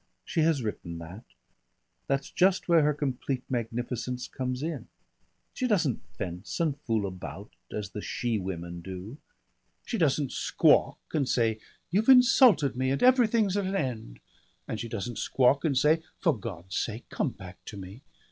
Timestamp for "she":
0.25-0.41, 5.53-5.67, 8.01-8.39, 9.85-9.99, 14.79-14.89